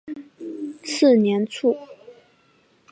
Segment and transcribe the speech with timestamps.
[0.83, 1.77] 次年卒。